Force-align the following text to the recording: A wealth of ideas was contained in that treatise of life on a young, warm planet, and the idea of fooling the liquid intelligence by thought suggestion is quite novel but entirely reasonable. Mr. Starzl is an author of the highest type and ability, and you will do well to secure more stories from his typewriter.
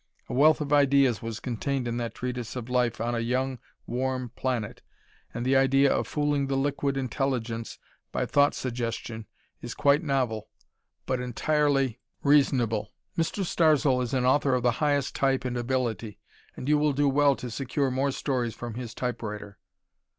A 0.27 0.33
wealth 0.33 0.61
of 0.61 0.73
ideas 0.73 1.21
was 1.21 1.39
contained 1.39 1.87
in 1.87 1.97
that 1.97 2.15
treatise 2.15 2.55
of 2.55 2.71
life 2.71 2.99
on 2.99 3.13
a 3.13 3.19
young, 3.19 3.59
warm 3.85 4.29
planet, 4.29 4.81
and 5.31 5.45
the 5.45 5.55
idea 5.55 5.93
of 5.93 6.07
fooling 6.07 6.47
the 6.47 6.55
liquid 6.57 6.97
intelligence 6.97 7.77
by 8.11 8.25
thought 8.25 8.55
suggestion 8.55 9.27
is 9.61 9.75
quite 9.75 10.01
novel 10.01 10.49
but 11.05 11.19
entirely 11.19 11.99
reasonable. 12.23 12.89
Mr. 13.15 13.45
Starzl 13.45 14.01
is 14.01 14.11
an 14.15 14.25
author 14.25 14.55
of 14.55 14.63
the 14.63 14.71
highest 14.81 15.13
type 15.15 15.45
and 15.45 15.55
ability, 15.55 16.17
and 16.57 16.67
you 16.67 16.79
will 16.79 16.93
do 16.93 17.07
well 17.07 17.35
to 17.35 17.51
secure 17.51 17.91
more 17.91 18.09
stories 18.09 18.55
from 18.55 18.73
his 18.73 18.95
typewriter. 18.95 19.59